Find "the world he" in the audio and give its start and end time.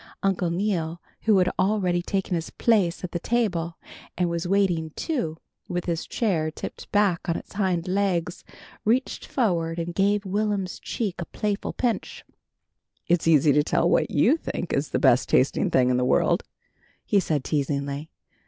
15.97-17.19